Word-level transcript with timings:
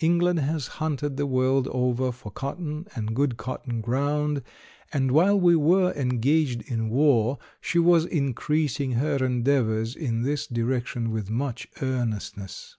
England 0.00 0.40
has 0.40 0.66
hunted 0.82 1.16
the 1.16 1.24
world 1.24 1.68
over 1.70 2.10
for 2.10 2.32
cotton 2.32 2.84
and 2.96 3.14
good 3.14 3.36
cotton 3.36 3.80
ground, 3.80 4.42
and 4.92 5.12
while 5.12 5.38
we 5.38 5.54
were 5.54 5.92
engaged 5.92 6.62
in 6.62 6.88
war 6.90 7.38
she 7.60 7.78
was 7.78 8.04
increasing 8.04 8.94
her 8.94 9.24
endeavors 9.24 9.94
in 9.94 10.22
this 10.22 10.48
direction 10.48 11.12
with 11.12 11.30
much 11.30 11.68
earnestness. 11.80 12.76